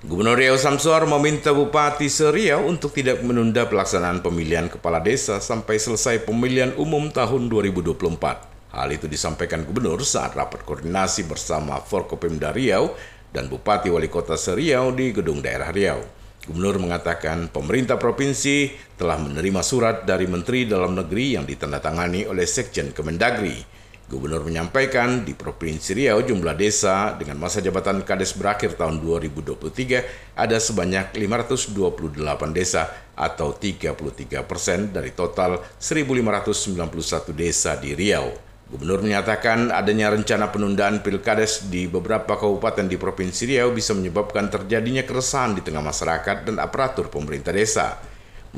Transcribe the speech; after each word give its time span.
Gubernur 0.00 0.40
Riau 0.40 0.56
Samsuar 0.56 1.04
meminta 1.04 1.52
Bupati 1.52 2.08
Seriau 2.08 2.64
untuk 2.64 2.96
tidak 2.96 3.20
menunda 3.20 3.68
pelaksanaan 3.68 4.24
pemilihan 4.24 4.64
kepala 4.64 4.96
desa 4.96 5.44
sampai 5.44 5.76
selesai 5.76 6.24
pemilihan 6.24 6.72
umum 6.80 7.12
tahun 7.12 7.52
2024. 7.52 8.08
Hal 8.72 8.88
itu 8.96 9.04
disampaikan 9.04 9.60
Gubernur 9.60 10.00
saat 10.00 10.32
rapat 10.32 10.64
koordinasi 10.64 11.28
bersama 11.28 11.84
Forkopimda 11.84 12.48
Riau 12.48 12.96
dan 13.28 13.52
Bupati 13.52 13.92
Wali 13.92 14.08
Kota 14.08 14.40
Seriau 14.40 14.88
di 14.88 15.12
Gedung 15.12 15.44
Daerah 15.44 15.68
Riau. 15.68 16.00
Gubernur 16.48 16.80
mengatakan 16.80 17.52
pemerintah 17.52 18.00
provinsi 18.00 18.72
telah 18.96 19.20
menerima 19.20 19.60
surat 19.60 20.08
dari 20.08 20.24
Menteri 20.24 20.64
Dalam 20.64 20.96
Negeri 20.96 21.36
yang 21.36 21.44
ditandatangani 21.44 22.24
oleh 22.24 22.48
Sekjen 22.48 22.96
Kemendagri 22.96 23.80
Gubernur 24.10 24.42
menyampaikan 24.42 25.22
di 25.22 25.38
Provinsi 25.38 25.94
Riau 25.94 26.18
jumlah 26.26 26.58
desa 26.58 27.14
dengan 27.14 27.38
masa 27.38 27.62
jabatan 27.62 28.02
Kades 28.02 28.34
berakhir 28.34 28.74
tahun 28.74 28.98
2023 28.98 30.34
ada 30.34 30.58
sebanyak 30.58 31.14
528 31.14 31.78
desa 32.50 32.90
atau 33.14 33.54
33 33.54 34.42
persen 34.42 34.90
dari 34.90 35.14
total 35.14 35.62
1.591 35.78 36.42
desa 37.38 37.78
di 37.78 37.94
Riau. 37.94 38.34
Gubernur 38.66 39.06
menyatakan 39.06 39.70
adanya 39.70 40.10
rencana 40.10 40.50
penundaan 40.50 41.06
pilkades 41.06 41.70
di 41.70 41.86
beberapa 41.86 42.34
kabupaten 42.34 42.90
di 42.90 42.98
Provinsi 42.98 43.46
Riau 43.46 43.70
bisa 43.70 43.94
menyebabkan 43.94 44.50
terjadinya 44.50 45.06
keresahan 45.06 45.54
di 45.54 45.62
tengah 45.62 45.86
masyarakat 45.86 46.50
dan 46.50 46.58
aparatur 46.58 47.14
pemerintah 47.14 47.54
desa. 47.54 47.94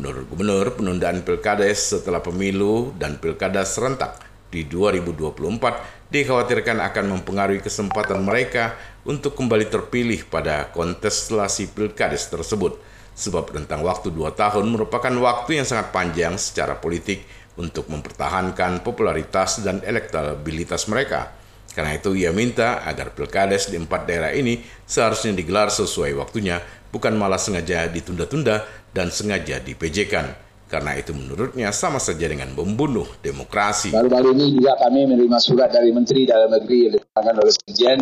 Menurut 0.00 0.32
Gubernur, 0.32 0.80
penundaan 0.80 1.20
pilkades 1.20 1.92
setelah 1.92 2.24
pemilu 2.24 2.96
dan 2.96 3.20
pilkada 3.20 3.60
serentak 3.68 4.31
di 4.52 4.68
2024 4.68 6.12
dikhawatirkan 6.12 6.84
akan 6.84 7.04
mempengaruhi 7.16 7.64
kesempatan 7.64 8.20
mereka 8.20 8.76
untuk 9.08 9.32
kembali 9.32 9.72
terpilih 9.72 10.28
pada 10.28 10.68
kontestasi 10.68 11.72
pilkades 11.72 12.28
tersebut. 12.28 12.76
Sebab 13.16 13.48
rentang 13.56 13.80
waktu 13.80 14.12
dua 14.12 14.36
tahun 14.36 14.68
merupakan 14.68 15.12
waktu 15.12 15.60
yang 15.60 15.66
sangat 15.68 15.88
panjang 15.92 16.36
secara 16.36 16.76
politik 16.76 17.24
untuk 17.56 17.88
mempertahankan 17.88 18.84
popularitas 18.84 19.64
dan 19.64 19.80
elektabilitas 19.84 20.88
mereka. 20.88 21.32
Karena 21.72 21.96
itu 21.96 22.12
ia 22.12 22.32
minta 22.36 22.84
agar 22.84 23.16
pilkades 23.16 23.72
di 23.72 23.80
empat 23.80 24.04
daerah 24.04 24.32
ini 24.36 24.60
seharusnya 24.84 25.32
digelar 25.32 25.72
sesuai 25.72 26.12
waktunya, 26.20 26.60
bukan 26.92 27.16
malah 27.16 27.40
sengaja 27.40 27.88
ditunda-tunda 27.88 28.68
dan 28.92 29.08
sengaja 29.08 29.56
dipejekan 29.60 30.51
karena 30.72 30.96
itu 30.96 31.12
menurutnya 31.12 31.68
sama 31.68 32.00
saja 32.00 32.24
dengan 32.24 32.48
membunuh 32.56 33.04
demokrasi. 33.20 33.92
Baru-baru 33.92 34.32
ini 34.32 34.56
juga 34.56 34.80
kami 34.80 35.04
menerima 35.04 35.36
surat 35.36 35.68
dari 35.68 35.92
Menteri 35.92 36.24
Dalam 36.24 36.48
Negeri 36.48 36.88
yang 36.88 36.92
ditangani 36.96 37.38
oleh 37.44 37.52
Sekjen. 37.52 38.00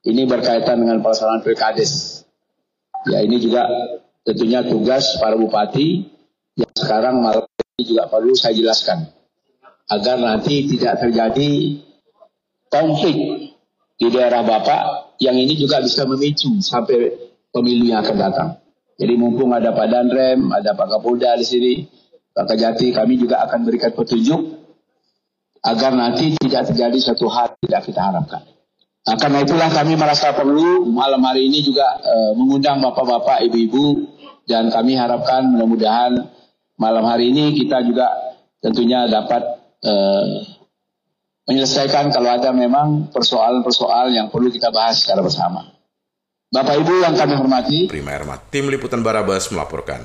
Ini 0.00 0.22
berkaitan 0.24 0.80
dengan 0.80 1.04
pelaksanaan 1.04 1.44
pilkades. 1.44 2.24
Ya 3.04 3.20
ini 3.20 3.36
juga 3.36 3.68
tentunya 4.24 4.64
tugas 4.64 5.20
para 5.20 5.36
bupati 5.36 6.08
yang 6.56 6.72
sekarang 6.72 7.20
malam 7.20 7.44
ini 7.76 7.84
juga 7.84 8.08
perlu 8.08 8.32
saya 8.32 8.56
jelaskan. 8.56 9.04
Agar 9.92 10.16
nanti 10.16 10.72
tidak 10.72 11.04
terjadi 11.04 11.84
konflik 12.72 13.16
di 14.00 14.08
daerah 14.08 14.40
Bapak 14.40 15.12
yang 15.20 15.36
ini 15.36 15.52
juga 15.52 15.84
bisa 15.84 16.08
memicu 16.08 16.48
sampai 16.64 17.12
pemilu 17.52 17.92
yang 17.92 18.00
akan 18.00 18.16
datang. 18.16 18.48
Jadi 19.00 19.16
mumpung 19.16 19.48
ada 19.56 19.72
Pak 19.72 19.86
Danrem, 19.88 20.52
ada 20.52 20.76
Pak 20.76 20.92
Kapolda 20.92 21.32
di 21.40 21.46
sini, 21.48 21.72
Pak 22.36 22.44
Kajati, 22.52 22.92
kami 22.92 23.16
juga 23.16 23.40
akan 23.48 23.64
berikan 23.64 23.96
petunjuk 23.96 24.60
agar 25.64 25.96
nanti 25.96 26.36
tidak 26.36 26.68
terjadi 26.68 26.98
suatu 27.00 27.32
hal 27.32 27.56
tidak 27.64 27.88
kita 27.88 28.00
harapkan. 28.00 28.44
Nah, 29.00 29.16
karena 29.16 29.40
itulah 29.40 29.72
kami 29.72 29.96
merasa 29.96 30.36
perlu 30.36 30.84
malam 30.92 31.24
hari 31.24 31.48
ini 31.48 31.64
juga 31.64 31.96
e, 32.04 32.36
mengundang 32.36 32.84
bapak-bapak, 32.84 33.40
ibu-ibu, 33.48 34.04
dan 34.44 34.68
kami 34.68 34.92
harapkan 35.00 35.48
mudah-mudahan 35.48 36.28
malam 36.76 37.04
hari 37.08 37.32
ini 37.32 37.56
kita 37.56 37.80
juga 37.80 38.12
tentunya 38.60 39.08
dapat 39.08 39.40
e, 39.80 39.92
menyelesaikan 41.48 42.12
kalau 42.12 42.28
ada 42.28 42.52
memang 42.52 43.08
persoalan-persoalan 43.08 44.12
yang 44.12 44.28
perlu 44.28 44.52
kita 44.52 44.68
bahas 44.68 45.00
secara 45.00 45.24
bersama. 45.24 45.79
Bapak 46.50 46.82
Ibu 46.82 46.98
yang 46.98 47.14
kami 47.14 47.38
hormati. 47.38 47.78
Prima 47.86 48.10
Erma, 48.10 48.34
Tim 48.34 48.66
Liputan 48.74 49.06
Barabas 49.06 49.54
melaporkan. 49.54 50.02